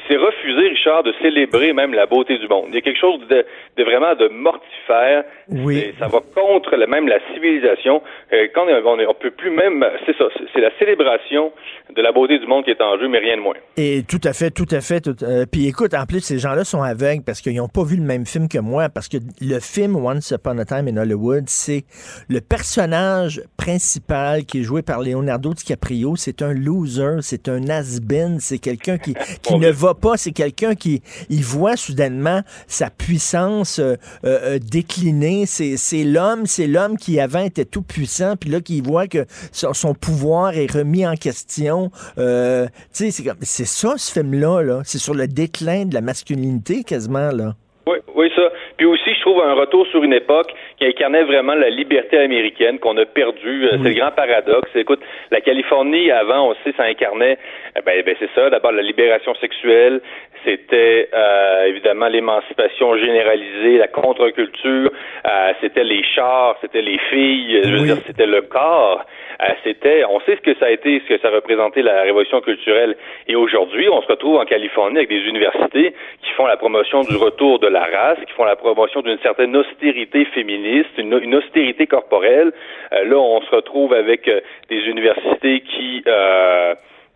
C'est 0.07 0.17
refuser, 0.17 0.69
Richard, 0.69 1.03
de 1.03 1.13
célébrer 1.21 1.71
même 1.73 1.93
la 1.93 2.07
beauté 2.07 2.37
du 2.37 2.47
monde. 2.47 2.65
Il 2.69 2.75
y 2.75 2.77
a 2.77 2.81
quelque 2.81 2.99
chose 2.99 3.19
de, 3.29 3.45
de 3.77 3.83
vraiment 3.83 4.15
de 4.15 4.27
mortifère. 4.29 5.23
Oui. 5.49 5.93
Ça 5.99 6.07
va 6.07 6.19
contre 6.33 6.75
même 6.89 7.07
la 7.07 7.19
civilisation. 7.33 8.01
Euh, 8.33 8.47
on, 8.55 8.97
ne 8.97 9.13
peut 9.13 9.31
plus 9.31 9.51
même, 9.51 9.85
c'est 10.05 10.17
ça, 10.17 10.25
c'est 10.53 10.61
la 10.61 10.71
célébration 10.77 11.51
de 11.95 12.01
la 12.01 12.11
beauté 12.11 12.39
du 12.39 12.47
monde 12.47 12.65
qui 12.65 12.71
est 12.71 12.81
en 12.81 12.97
jeu, 12.99 13.07
mais 13.07 13.19
rien 13.19 13.37
de 13.37 13.41
moins. 13.41 13.55
Et 13.77 14.03
tout 14.07 14.21
à 14.23 14.33
fait, 14.33 14.51
tout 14.51 14.67
à 14.71 14.81
fait. 14.81 15.07
Euh, 15.07 15.45
puis 15.51 15.67
écoute, 15.67 15.93
en 15.93 16.05
plus, 16.05 16.21
ces 16.21 16.39
gens-là 16.39 16.63
sont 16.63 16.81
aveugles 16.81 17.23
parce 17.25 17.41
qu'ils 17.41 17.55
n'ont 17.55 17.67
pas 17.67 17.83
vu 17.83 17.95
le 17.95 18.03
même 18.03 18.25
film 18.25 18.47
que 18.47 18.59
moi, 18.59 18.89
parce 18.89 19.07
que 19.07 19.17
le 19.41 19.59
film 19.59 19.95
Once 19.95 20.31
Upon 20.31 20.57
a 20.57 20.65
Time 20.65 20.87
in 20.87 20.97
Hollywood, 20.97 21.43
c'est 21.47 21.83
le 22.29 22.41
personnage 22.41 23.41
principal 23.69 24.45
qui 24.45 24.61
est 24.61 24.63
joué 24.63 24.81
par 24.81 24.99
Leonardo 24.99 25.53
DiCaprio, 25.53 26.15
c'est 26.15 26.41
un 26.41 26.53
loser, 26.53 27.17
c'est 27.21 27.47
un 27.49 27.69
has-been, 27.69 28.39
c'est 28.39 28.57
quelqu'un 28.57 28.97
qui, 28.97 29.13
qui 29.43 29.59
ne 29.59 29.69
va 29.69 29.93
pas, 29.93 30.17
c'est 30.17 30.31
quelqu'un 30.31 30.73
qui 30.73 31.03
il 31.29 31.43
voit 31.43 31.75
soudainement 31.75 32.41
sa 32.65 32.89
puissance 32.89 33.77
euh, 33.77 33.95
euh, 34.25 34.57
décliner. 34.57 35.45
C'est 35.45 36.03
l'homme, 36.03 36.47
c'est 36.47 36.65
l'homme 36.65 36.97
qui 36.97 37.19
avant 37.19 37.43
était 37.43 37.63
tout 37.63 37.83
puissant, 37.83 38.37
puis 38.37 38.49
là 38.49 38.59
qui 38.59 38.81
voit 38.81 39.05
que 39.05 39.25
son, 39.51 39.93
pouvoir 39.93 40.57
est 40.57 40.71
remis 40.71 41.05
en 41.05 41.13
question. 41.13 41.91
Euh, 42.17 42.65
c'est 42.91 43.11
ça 43.11 43.93
ce 43.97 44.11
film-là, 44.11 44.63
-là, 44.63 44.81
c'est 44.83 44.97
sur 44.97 45.13
le 45.13 45.27
déclin 45.27 45.85
de 45.85 45.93
la 45.93 46.01
masculinité 46.01 46.83
quasiment 46.83 47.31
là. 47.31 47.53
Oui, 47.85 47.97
oui, 48.15 48.29
ça. 48.35 48.41
Puis 48.79 48.85
aussi, 48.85 49.13
je 49.13 49.19
trouve 49.19 49.43
un 49.43 49.55
retour 49.55 49.85
sur 49.87 50.01
une 50.05 50.13
époque 50.13 50.53
qui 50.77 50.85
incarnait 50.85 51.23
vraiment 51.23 51.53
la 51.53 51.69
liberté 51.69 52.17
américaine 52.17 52.79
qu'on 52.79 52.95
a 52.95 53.05
perdue. 53.05 53.65
Euh, 53.65 53.71
c'est 53.83 53.89
le 53.89 53.95
grand 53.95 54.11
paradoxe. 54.11 54.69
Écoute, 54.73 55.01
la 55.31 55.41
Californie, 55.41 56.09
avant, 56.11 56.51
on 56.51 56.55
sait, 56.63 56.73
ça 56.77 56.83
incarnait, 56.83 57.37
eh 57.75 57.81
ben, 57.81 58.01
ben 58.05 58.15
c'est 58.17 58.29
ça, 58.33 58.49
d'abord 58.49 58.71
la 58.71 58.81
libération 58.81 59.35
sexuelle, 59.35 59.99
c'était 60.45 61.09
euh, 61.13 61.65
évidemment 61.65 62.07
l'émancipation 62.07 62.95
généralisée, 62.95 63.79
la 63.79 63.89
contre-culture, 63.89 64.91
euh, 65.25 65.53
c'était 65.59 65.83
les 65.83 66.01
chars, 66.15 66.55
c'était 66.61 66.81
les 66.81 66.99
filles, 67.09 67.61
je 67.65 67.69
veux 67.69 67.85
dire, 67.85 67.97
c'était 68.07 68.27
le 68.27 68.43
corps. 68.43 69.03
Euh, 69.41 69.47
c'était, 69.63 70.03
on 70.03 70.19
sait 70.21 70.35
ce 70.35 70.41
que 70.41 70.53
ça 70.59 70.65
a 70.65 70.69
été, 70.69 71.01
ce 71.07 71.15
que 71.15 71.21
ça 71.21 71.29
a 71.29 71.31
représenté 71.31 71.81
la 71.81 72.01
révolution 72.01 72.41
culturelle. 72.41 72.97
Et 73.27 73.35
aujourd'hui, 73.35 73.87
on 73.87 74.01
se 74.01 74.07
retrouve 74.07 74.35
en 74.35 74.43
Californie 74.43 74.97
avec 74.97 75.09
des 75.09 75.21
universités 75.21 75.93
qui 76.21 76.31
font 76.31 76.45
la 76.45 76.57
promotion 76.57 77.03
du 77.03 77.15
retour 77.15 77.59
de 77.59 77.67
la 77.67 77.85
race, 77.85 78.19
qui 78.27 78.33
font 78.33 78.43
la 78.43 78.57
promotion 78.57 78.68
d'une 79.03 79.19
certaine 79.19 79.55
austérité 79.55 80.25
féministe, 80.25 80.89
une, 80.97 81.35
austérité 81.35 81.87
corporelle. 81.87 82.51
là, 82.91 83.17
on 83.17 83.41
se 83.41 83.55
retrouve 83.55 83.93
avec 83.93 84.29
des 84.69 84.79
universités 84.87 85.61
qui 85.61 86.03
euh, 86.07 86.75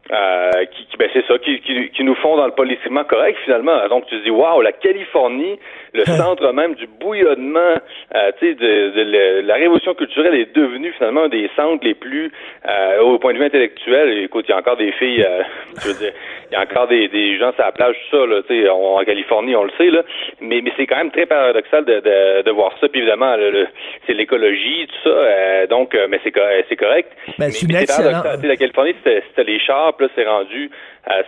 qui, 0.09 0.85
qui, 0.85 0.97
ben 0.97 1.09
c'est 1.13 1.25
ça, 1.27 1.37
qui, 1.39 1.59
qui, 1.61 1.89
qui, 1.89 2.03
nous 2.03 2.15
font 2.15 2.35
dans 2.35 2.45
le 2.45 2.51
politiquement 2.51 3.03
correct 3.03 3.37
finalement. 3.45 3.87
Donc 3.89 4.05
tu 4.07 4.17
te 4.19 4.23
dis 4.23 4.31
waouh, 4.31 4.61
la 4.61 4.73
Californie, 4.73 5.57
le 5.93 6.05
centre 6.05 6.51
même 6.51 6.75
du 6.75 6.87
bouillonnement, 6.87 7.75
euh, 8.15 8.31
tu 8.39 8.47
sais, 8.47 8.55
de, 8.55 8.89
de, 8.89 9.41
la 9.47 9.55
révolution 9.55 9.93
culturelle 9.93 10.35
est 10.35 10.55
devenue 10.55 10.91
finalement 10.93 11.23
un 11.23 11.29
des 11.29 11.49
centres 11.55 11.85
les 11.85 11.93
plus, 11.93 12.31
euh, 12.67 13.01
au 13.01 13.19
point 13.19 13.33
de 13.33 13.37
vue 13.37 13.45
intellectuel. 13.45 14.23
Écoute, 14.23 14.45
il 14.47 14.51
y 14.51 14.53
a 14.53 14.57
encore 14.57 14.77
des 14.77 14.91
filles, 14.93 15.23
euh, 15.23 15.43
je 15.81 15.89
veux 15.89 15.99
dire, 15.99 16.13
il 16.51 16.53
y 16.53 16.57
a 16.57 16.61
encore 16.61 16.87
des, 16.87 17.07
des 17.07 17.37
gens 17.37 17.53
sur 17.53 17.63
la 17.63 17.71
plage, 17.71 17.95
tout 18.09 18.17
ça, 18.17 18.25
là, 18.25 18.41
tu 18.47 18.63
sais, 18.63 18.69
en 18.69 19.03
Californie, 19.03 19.55
on 19.55 19.63
le 19.63 19.71
sait 19.77 19.89
là, 19.89 20.01
mais, 20.41 20.61
mais 20.61 20.71
c'est 20.77 20.87
quand 20.87 20.97
même 20.97 21.11
très 21.11 21.25
paradoxal 21.25 21.85
de, 21.85 21.99
de, 21.99 22.41
de 22.43 22.51
voir 22.51 22.73
ça. 22.79 22.87
Puis 22.87 23.01
évidemment, 23.01 23.35
le, 23.35 23.67
c'est 24.07 24.13
l'écologie, 24.13 24.87
tout 24.87 25.09
ça. 25.09 25.15
Euh, 25.15 25.67
donc, 25.67 25.97
mais 26.09 26.19
c'est 26.23 26.33
c'est 26.67 26.75
correct. 26.75 27.11
Ben, 27.37 27.45
mais, 27.45 27.45
mais 27.67 27.85
c'est 27.85 27.87
paradoxal. 27.87 28.39
La 28.43 28.55
Californie, 28.55 28.95
c'était 29.03 29.43
les 29.43 29.59
chars 29.59 29.92
là, 29.99 30.07
c'est 30.15 30.25
rendu 30.25 30.69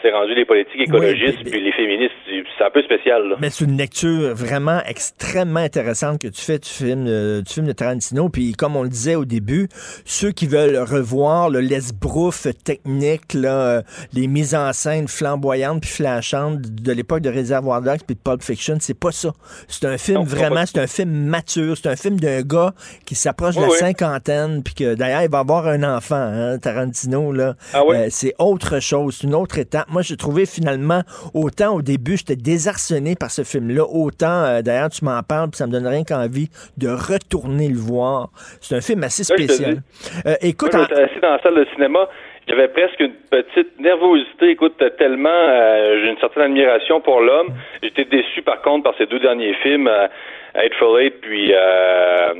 c'est 0.01 0.11
rendu 0.11 0.33
les 0.33 0.45
politiques 0.45 0.81
écologistes 0.81 1.43
puis, 1.43 1.61
les 1.61 1.71
féministes. 1.73 2.13
C'est 2.57 2.63
un 2.63 2.69
peu 2.69 2.81
spécial. 2.83 3.35
Mais 3.41 3.49
c'est 3.49 3.65
une 3.65 3.77
lecture 3.77 4.33
vraiment 4.33 4.79
extrêmement 4.87 5.59
intéressante 5.59 6.21
que 6.21 6.29
tu 6.29 6.41
fais 6.41 6.59
du 6.59 6.69
film, 6.69 7.05
du 7.41 7.53
film 7.53 7.67
de 7.67 7.73
Tarantino. 7.73 8.29
Puis 8.29 8.53
comme 8.53 8.77
on 8.77 8.83
le 8.83 8.89
disait 8.89 9.15
au 9.15 9.25
début, 9.25 9.67
ceux 10.05 10.31
qui 10.31 10.47
veulent 10.47 10.77
revoir 10.77 11.49
le 11.49 11.59
l'esbrouf 11.59 12.47
technique, 12.63 13.33
là, 13.33 13.81
les 14.13 14.27
mises 14.27 14.55
en 14.55 14.71
scène 14.71 15.07
flamboyantes 15.07 15.81
puis 15.81 15.89
flashantes 15.89 16.61
de 16.61 16.91
l'époque 16.91 17.21
de 17.21 17.29
Réservoir 17.29 17.81
Dogs 17.81 18.03
puis 18.05 18.15
de 18.15 18.21
Pulp 18.21 18.41
Fiction, 18.43 18.77
c'est 18.79 18.97
pas 18.97 19.11
ça. 19.11 19.31
C'est 19.67 19.85
un 19.85 19.97
film 19.97 20.23
vraiment, 20.23 20.65
c'est 20.65 20.79
un 20.79 20.87
film 20.87 21.09
mature. 21.09 21.75
C'est 21.75 21.89
un 21.89 21.95
film 21.95 22.19
d'un 22.19 22.41
gars 22.41 22.73
qui 23.05 23.15
s'approche 23.15 23.55
de 23.55 23.61
la 23.61 23.69
cinquantaine 23.71 24.63
puis 24.63 24.73
que 24.73 24.95
d'ailleurs 24.95 25.23
il 25.23 25.29
va 25.29 25.39
avoir 25.39 25.67
un 25.67 25.83
enfant, 25.83 26.15
hein, 26.15 26.57
Tarantino 26.59 27.31
là. 27.31 27.55
Ah 27.73 27.81
euh, 27.89 28.07
c'est 28.09 28.33
autre 28.55 28.79
chose, 28.81 29.21
une 29.23 29.35
autre 29.35 29.59
étapes. 29.59 29.87
Moi, 29.89 30.01
j'ai 30.01 30.17
trouvé 30.17 30.45
finalement, 30.45 31.01
autant 31.33 31.75
au 31.75 31.81
début, 31.81 32.17
j'étais 32.17 32.35
désarçonné 32.35 33.15
par 33.19 33.29
ce 33.29 33.43
film-là, 33.43 33.83
autant, 33.83 34.45
euh, 34.45 34.61
d'ailleurs, 34.61 34.89
tu 34.89 35.03
m'en 35.03 35.21
parles, 35.21 35.49
puis 35.49 35.57
ça 35.57 35.67
me 35.67 35.71
donne 35.71 35.87
rien 35.87 36.03
qu'envie 36.03 36.49
de 36.77 36.87
retourner 36.87 37.67
le 37.67 37.77
voir. 37.77 38.29
C'est 38.61 38.75
un 38.75 38.81
film 38.81 39.03
assez 39.03 39.23
spécial. 39.23 39.81
Euh, 40.25 40.35
écoute, 40.41 40.73
Moi, 40.73 40.83
assis 40.83 41.19
dans 41.21 41.31
la 41.31 41.41
salle 41.41 41.55
de 41.55 41.67
cinéma, 41.75 42.07
j'avais 42.47 42.67
presque 42.67 42.99
une 42.99 43.13
petite 43.31 43.79
nervosité. 43.79 44.49
Écoute, 44.49 44.81
tellement 44.97 45.29
euh, 45.29 46.01
j'ai 46.01 46.11
une 46.11 46.17
certaine 46.19 46.43
admiration 46.43 47.01
pour 47.01 47.21
l'homme. 47.21 47.49
J'étais 47.81 48.05
déçu 48.05 48.41
par 48.43 48.61
contre 48.61 48.83
par 48.83 48.93
ces 48.97 49.07
deux 49.07 49.19
derniers 49.19 49.55
films, 49.55 49.87
euh, 49.87 50.07
Hateful 50.53 51.01
Eight 51.01 51.21
puis 51.21 51.51
euh, 51.53 52.33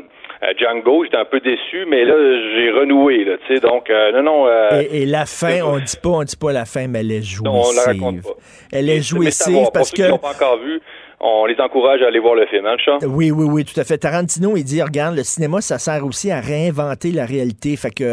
Django. 0.58 1.04
J'étais 1.04 1.18
un 1.18 1.26
peu 1.26 1.40
déçu, 1.40 1.86
mais 1.88 2.06
là 2.06 2.14
j'ai 2.56 2.72
renoué. 2.72 3.24
Là, 3.26 3.38
tu 3.46 3.56
sais, 3.56 3.60
donc 3.60 3.90
non, 3.90 4.24
non. 4.24 4.48
Et, 4.92 5.06
la 5.06 5.26
fin, 5.26 5.62
on 5.64 5.78
dit 5.78 5.98
pas, 6.02 6.10
on 6.10 6.24
dit 6.24 6.36
pas 6.36 6.52
la 6.52 6.66
fin, 6.66 6.88
mais 6.88 7.00
elle 7.00 7.12
est 7.12 7.22
jouissive. 7.22 7.44
Non, 7.44 7.64
on 7.66 7.74
la 7.74 7.84
raconte 7.84 8.22
pas. 8.22 8.36
Elle 8.72 8.90
est 8.90 9.02
jouissive 9.02 9.68
parce 9.74 9.92
que. 9.92 10.04
Ceux 10.04 10.18
pas 10.18 10.32
encore 10.32 10.60
vu, 10.60 10.82
on 11.20 11.46
les 11.46 11.60
encourage 11.60 12.02
à 12.02 12.08
aller 12.08 12.20
voir 12.20 12.36
le 12.36 12.46
film, 12.48 12.66
hein, 12.66 12.76
Oui, 13.08 13.32
oui, 13.32 13.46
oui, 13.50 13.66
tout 13.66 13.80
à 13.80 13.84
fait. 13.84 13.98
Tarantino, 13.98 14.58
il 14.58 14.64
dit, 14.64 14.82
regarde, 14.82 15.16
le 15.16 15.24
cinéma, 15.24 15.62
ça 15.62 15.80
sert 15.80 16.06
aussi 16.06 16.32
à 16.32 16.40
réinventer 16.40 17.12
la 17.12 17.26
réalité. 17.26 17.76
Fait 17.78 17.92
que, 17.92 18.04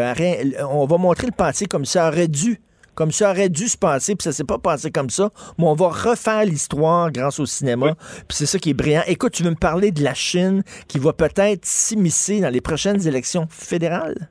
on 0.72 0.86
va 0.86 0.98
montrer 0.98 1.26
le 1.26 1.36
passé 1.36 1.66
comme 1.66 1.84
ça 1.84 2.08
aurait 2.08 2.28
dû 2.28 2.60
comme 2.94 3.10
ça 3.10 3.30
aurait 3.30 3.48
dû 3.48 3.68
se 3.68 3.78
passer, 3.78 4.14
puis 4.14 4.24
ça 4.24 4.32
s'est 4.32 4.46
pas 4.46 4.58
passé 4.58 4.90
comme 4.90 5.10
ça, 5.10 5.28
mais 5.58 5.66
on 5.66 5.74
va 5.74 5.88
refaire 5.88 6.44
l'histoire 6.44 7.10
grâce 7.10 7.40
au 7.40 7.46
cinéma, 7.46 7.94
puis 8.28 8.36
c'est 8.36 8.46
ça 8.46 8.58
qui 8.58 8.70
est 8.70 8.74
brillant. 8.74 9.02
Écoute, 9.08 9.32
tu 9.32 9.42
veux 9.42 9.50
me 9.50 9.60
parler 9.60 9.90
de 9.90 10.02
la 10.02 10.14
Chine 10.14 10.62
qui 10.88 10.98
va 10.98 11.12
peut-être 11.12 11.64
s'immiscer 11.64 12.40
dans 12.40 12.52
les 12.52 12.60
prochaines 12.60 13.06
élections 13.06 13.46
fédérales? 13.50 14.28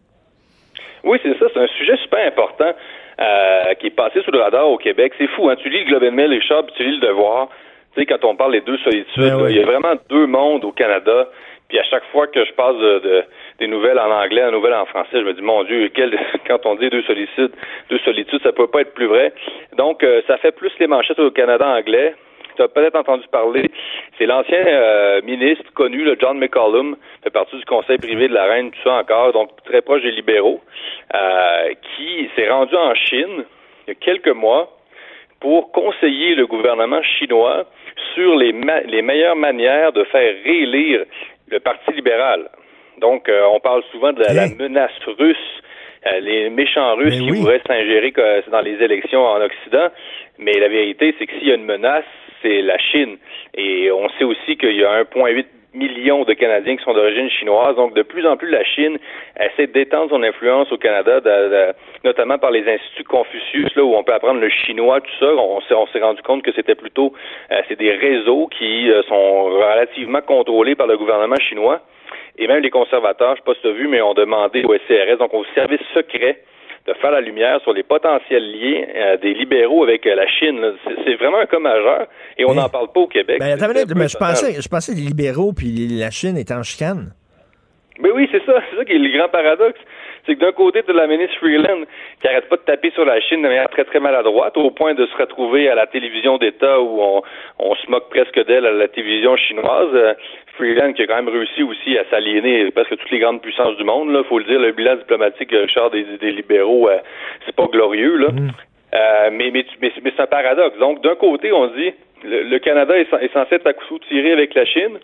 Oui, 1.03 1.20
c'est 1.24 1.38
ça, 1.39 1.46
c'est 1.53 1.60
un 1.60 1.68
sujet 1.80 1.98
super 2.03 2.25
important 2.27 2.72
euh, 3.20 3.74
qui 3.80 3.88
est 3.88 3.96
passé 3.96 4.22
sous 4.24 4.32
le 4.32 4.39
radar 4.39 4.70
au 4.70 4.77
Québec. 4.77 5.13
C'est 5.18 5.27
fou, 5.30 5.50
hein? 5.50 5.56
tu 5.62 5.70
lis 5.70 5.84
le 5.84 5.86
Globe 5.86 6.03
and 6.03 6.15
Mail, 6.15 6.30
les 6.30 6.41
Chats, 6.41 6.63
tu 6.75 6.84
lis 6.84 7.00
le 7.00 7.08
Devoir, 7.08 7.50
tu 7.94 8.00
sais, 8.00 8.06
quand 8.06 8.24
on 8.24 8.36
parle 8.36 8.53
des 8.53 8.62
deux 8.62 8.77
solitudes, 8.77 9.18
ben 9.18 9.50
il 9.50 9.58
y 9.58 9.60
a 9.60 9.65
vraiment 9.65 9.94
deux 10.10 10.25
mondes 10.25 10.63
au 10.63 10.72
Canada. 10.72 11.27
Puis 11.72 11.80
à 11.80 11.84
chaque 11.84 12.04
fois 12.12 12.28
que 12.28 12.44
je 12.44 12.51
passe 12.51 12.75
de, 12.75 13.24
des 13.60 13.68
nouvelles 13.68 13.98
en 13.98 14.12
anglais, 14.12 14.44
des 14.44 14.51
nouvelles 14.51 14.74
en 14.74 14.86
français, 14.86 15.22
je 15.22 15.24
me 15.24 15.34
dis 15.34 15.42
mon 15.42 15.63
Dieu, 15.63 15.90
quel, 15.94 16.20
quand 16.48 16.66
on 16.66 16.75
dit 16.75 16.90
deux 16.90 17.01
solitudes, 17.04 17.54
deux 17.90 18.00
solitudes, 18.00 18.42
ça 18.44 18.51
peut 18.51 18.68
pas 18.68 18.82
être 18.82 18.94
plus 18.94 19.06
vrai. 19.06 19.32
Donc 19.78 20.04
euh, 20.04 20.22
ça 20.28 20.36
fait 20.36 20.51
plus 20.51 20.74
les 20.80 20.88
manchettes 20.88 21.20
au 21.20 21.32
Canada 21.32 21.66
anglais. 21.66 22.13
Tu 22.58 22.62
as 22.62 22.68
peut-être 22.68 22.98
entendu 22.98 23.24
parler. 23.32 23.72
C'est 24.18 24.25
l'ancien 24.25 24.62
euh, 24.68 25.22
ministre 25.22 25.63
connu, 25.74 26.04
le 26.04 26.18
John 26.20 26.38
McCollum, 26.38 26.98
fait 27.24 27.30
partie 27.30 27.56
du 27.56 27.63
conseil 27.63 27.98
privé 28.00 28.28
de 28.28 28.34
la 28.34 28.44
reine, 28.44 28.72
tout 28.72 28.82
ça 28.84 28.96
encore, 28.96 29.32
donc 29.32 29.51
très 29.63 29.82
proche 29.82 30.01
des 30.01 30.12
libéraux, 30.12 30.60
euh, 31.16 31.74
qui 31.96 32.30
s'est 32.36 32.50
rendu 32.50 32.75
en 32.75 32.94
Chine 32.96 33.46
il 33.88 33.88
y 33.88 33.92
a 33.92 33.96
quelques 33.96 34.36
mois 34.36 34.78
pour 35.40 35.72
conseiller 35.72 36.36
le 36.36 36.48
gouvernement 36.48 37.01
chinois 37.01 37.66
sur 38.13 38.36
les, 38.36 38.54
les 38.88 39.01
meilleures 39.01 39.36
manières 39.36 39.94
de 39.94 40.04
faire 40.06 40.36
réélire 40.44 41.06
le 41.51 41.60
Parti 41.60 41.91
libéral. 41.91 42.50
Donc, 43.00 43.29
euh, 43.29 43.46
on 43.53 43.60
parle 43.60 43.84
souvent 43.91 44.13
de 44.13 44.22
la, 44.22 44.48
menace 44.48 44.91
russe, 45.05 45.38
euh, 46.05 46.20
les 46.20 46.50
méchants 46.50 46.96
Russes 46.96 47.20
qui 47.20 47.31
pourraient 47.39 47.62
s'ingérer 47.67 48.13
dans 48.51 48.62
les 48.62 48.81
élections 48.84 49.24
en 49.24 49.41
Occident. 49.41 49.89
Mais 50.39 50.53
la 50.53 50.67
vérité, 50.67 51.13
c'est 51.17 51.27
que 51.27 51.34
s'il 51.34 51.48
y 51.48 51.51
a 51.51 51.55
une 51.55 51.65
menace, 51.65 52.05
c'est 52.41 52.62
la 52.62 52.77
Chine. 52.77 53.17
Et 53.53 53.91
on 53.91 54.10
sait 54.17 54.24
aussi 54.24 54.58
qu'il 54.58 54.75
y 54.75 54.84
a 54.84 55.03
1,8 55.03 55.46
millions 55.74 56.24
de 56.24 56.34
Canadiens 56.34 56.75
qui 56.75 56.84
sont 56.84 56.94
d'origine 56.94 57.30
chinoise. 57.30 57.75
Donc, 57.75 57.94
de 57.94 58.01
plus 58.01 58.25
en 58.28 58.38
plus, 58.38 58.50
la 58.50 58.63
Chine 58.63 58.98
essaie 59.40 59.68
d'étendre 59.68 60.10
son 60.10 60.24
influence 60.24 60.72
au 60.72 60.78
Canada, 60.78 61.22
notamment 62.04 62.38
par 62.38 62.51
les 62.51 62.68
instituts 62.68 63.04
Confucius, 63.04 63.74
là 63.75 63.84
où 63.84 63.96
on 63.96 64.04
peut 64.04 64.13
apprendre 64.13 64.42
le 64.42 64.50
chinois, 64.50 65.01
tout 65.01 65.12
ça. 65.20 65.34
On 65.34 65.62
s'est, 65.62 66.00
rendu 66.00 66.22
compte 66.22 66.44
que 66.44 66.51
c'était 66.51 66.75
plutôt, 66.75 67.13
euh, 67.51 67.62
c'est 67.68 67.78
des 67.78 67.92
réseaux 67.92 68.48
qui 68.48 68.90
euh, 68.90 69.04
sont 69.04 69.44
relativement 69.46 70.22
contrôlés 70.22 70.75
par 70.75 70.88
le 70.88 70.98
gouvernement 70.98 71.38
chinois. 71.38 71.82
Et 72.38 72.48
même 72.48 72.62
les 72.62 72.70
conservateurs, 72.70 73.36
je 73.36 73.42
sais 73.42 73.46
pas 73.46 73.54
si 73.54 73.62
tu 73.62 73.68
as 73.68 73.72
vu, 73.72 73.88
mais 73.88 74.01
ont 74.01 74.13
demandé 74.13 74.63
au 74.63 74.74
SCRS, 74.74 75.18
donc 75.20 75.34
au 75.34 75.46
service 75.54 75.82
secret, 75.94 76.40
de 76.88 76.93
faire 76.95 77.11
la 77.11 77.21
lumière 77.21 77.61
sur 77.61 77.73
les 77.73 77.83
potentiels 77.83 78.51
liens 78.51 78.85
euh, 78.95 79.17
des 79.17 79.33
libéraux 79.33 79.83
avec 79.83 80.05
euh, 80.07 80.15
la 80.15 80.27
Chine. 80.27 80.59
C'est 81.05 81.15
vraiment 81.15 81.39
un 81.39 81.45
cas 81.45 81.59
majeur 81.59 82.07
et 82.38 82.45
on 82.45 82.53
n'en 82.53 82.69
parle 82.69 82.91
pas 82.91 83.01
au 83.01 83.07
Québec. 83.07 83.39
Ben, 83.39 83.57
mais 83.95 84.07
je 84.07 84.17
pensais, 84.17 84.61
je 84.61 84.67
pensais 84.67 84.93
que 84.93 84.97
les 84.97 85.05
libéraux 85.05 85.53
puis 85.53 85.88
la 85.89 86.09
Chine 86.09 86.38
étaient 86.38 86.53
en 86.53 86.63
chicane. 86.63 87.13
Mais 88.00 88.09
oui, 88.11 88.27
c'est 88.31 88.43
ça, 88.45 88.53
c'est 88.69 88.77
ça 88.77 88.85
qui 88.85 88.93
est 88.93 88.97
le 88.97 89.15
grand 89.15 89.29
paradoxe. 89.29 89.79
C'est 90.25 90.36
que 90.36 90.40
d'un 90.40 90.51
côté, 90.51 90.82
as 90.88 90.94
la 90.94 91.08
ministre 91.08 91.36
Freeland 91.40 91.84
qui 92.22 92.28
arrête 92.28 92.48
pas 92.50 92.58
de 92.58 92.62
taper 92.62 92.92
sur 92.92 93.06
la 93.06 93.20
Chine 93.22 93.42
de 93.42 93.48
manière 93.48 93.70
très 93.70 93.84
très 93.86 94.00
maladroite, 94.00 94.56
au 94.58 94.72
point 94.72 94.94
de 94.94 95.06
se 95.06 95.18
retrouver 95.18 95.70
à 95.70 95.75
la 95.75 95.88
télévision 95.88 96.38
d'État 96.38 96.80
où 96.80 97.01
on, 97.01 97.22
on 97.60 97.75
se 97.75 97.90
moque 97.90 98.10
presque 98.10 98.46
d'elle 98.46 98.66
à 98.66 98.72
la 98.72 98.88
télévision 98.88 99.36
chinoise. 99.38 99.90
Euh, 99.94 100.13
Freeland 100.58 100.94
qui 100.94 101.04
a 101.04 101.08
quand 101.08 101.16
même 101.16 101.30
réussi 101.30 101.63
aussi 101.63 101.98
à 101.98 102.04
s'aliéner 102.10 102.70
presque 102.72 102.98
toutes 102.98 103.12
les 103.12 103.20
grandes 103.20 103.42
puissances 103.42 103.78
du 103.78 103.84
monde. 103.84 104.12
Là, 104.12 104.24
faut 104.24 104.38
le 104.38 104.46
dire, 104.46 104.60
le 104.60 104.72
bilan 104.74 104.96
diplomatique, 104.96 105.51
Richard, 105.51 105.90
des, 105.90 106.04
des 106.20 106.32
libéraux, 106.32 106.90
euh, 106.90 106.98
c'est 107.46 107.56
pas 107.56 107.68
glorieux. 107.68 108.18
Là. 108.18 108.32
Mm. 108.32 108.50
Euh, 108.94 109.30
mais 109.32 109.51
mais, 109.51 109.66
mais, 109.82 109.92
c'est 110.16 110.22
un 110.22 110.28
paradoxe. 110.28 110.78
Donc, 110.78 111.01
d'un 111.01 111.16
côté, 111.16 111.51
on 111.51 111.68
dit 111.68 111.94
le, 112.24 112.58
Canada 112.60 112.98
est, 112.98 113.08
est 113.22 113.34
censé 113.34 113.56
être 113.56 113.68
à 113.68 113.74
coup 113.74 114.00
tiré 114.10 114.34
avec 114.34 114.54
la 114.54 114.66
Chine. 114.66 115.00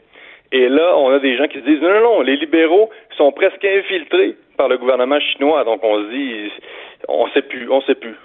Et 0.51 0.69
là, 0.69 0.97
on 0.97 1.09
a 1.11 1.19
des 1.19 1.37
gens 1.37 1.47
qui 1.47 1.59
se 1.59 1.65
disent 1.65 1.81
non, 1.81 1.89
non, 1.89 2.01
non, 2.01 2.21
les 2.21 2.37
libéraux 2.37 2.89
sont 3.17 3.31
presque 3.31 3.63
infiltrés 3.63 4.35
par 4.57 4.67
le 4.67 4.77
gouvernement 4.77 5.19
chinois. 5.19 5.63
Donc 5.63 5.81
on 5.83 6.03
se 6.03 6.09
dit, 6.09 6.51
on 7.07 7.27
sait 7.29 7.41
plus, 7.41 7.69
on 7.69 7.81
sait 7.81 7.95
plus. 7.95 8.15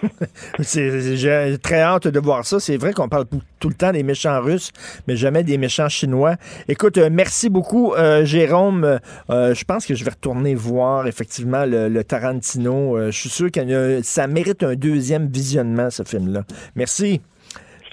J'ai 0.60 1.58
très 1.58 1.80
hâte 1.80 2.08
de 2.08 2.20
voir 2.20 2.44
ça. 2.44 2.60
C'est 2.60 2.76
vrai 2.76 2.92
qu'on 2.92 3.08
parle 3.08 3.24
tout 3.60 3.68
le 3.68 3.74
temps 3.74 3.92
des 3.92 4.02
méchants 4.02 4.40
russes, 4.40 4.70
mais 5.06 5.16
jamais 5.16 5.42
des 5.42 5.58
méchants 5.58 5.88
chinois. 5.88 6.36
Écoute, 6.68 6.98
euh, 6.98 7.08
merci 7.10 7.50
beaucoup, 7.50 7.94
euh, 7.94 8.24
Jérôme. 8.24 9.00
Euh, 9.30 9.54
je 9.54 9.64
pense 9.64 9.86
que 9.86 9.94
je 9.94 10.04
vais 10.04 10.10
retourner 10.10 10.54
voir 10.54 11.06
effectivement 11.06 11.64
le, 11.66 12.02
Tarantino. 12.02 12.98
je 13.06 13.16
suis 13.16 13.28
sûr 13.28 13.50
que 13.50 14.00
ça 14.02 14.26
mérite 14.26 14.62
un 14.62 14.74
deuxième 14.74 15.28
visionnement, 15.28 15.90
ce 15.90 16.02
film-là. 16.02 16.42
Merci. 16.74 17.20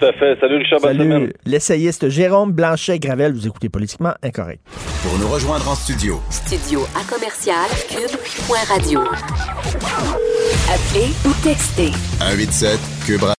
Tout 0.00 0.06
à 0.06 0.12
fait. 0.14 0.38
Salut 0.40 0.56
Richard 0.56 0.80
Salut. 0.80 1.32
L'essayiste 1.44 2.08
Jérôme 2.08 2.52
Blanchet-Gravel, 2.52 3.32
vous 3.32 3.46
écoutez 3.46 3.68
Politiquement 3.68 4.14
Incorrect. 4.22 4.62
Pour 5.02 5.18
nous 5.18 5.28
rejoindre 5.28 5.68
en 5.68 5.74
studio. 5.74 6.20
Studio 6.30 6.86
à 6.96 7.04
commercial 7.12 7.68
cube.radio. 7.88 9.00
Appelez 10.68 11.10
ou 11.26 11.32
textez. 11.42 11.92
187 12.18 12.78
cube 13.06 13.30